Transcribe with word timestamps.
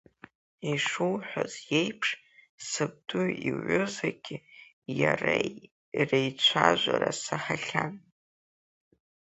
Ишуҳәаз 0.71 1.53
еиԥш, 1.79 2.09
сабду 2.69 3.25
иҩызаки 3.47 4.37
иареи 4.99 5.51
реицәажәара 6.09 7.11
саҳахьан. 7.21 7.93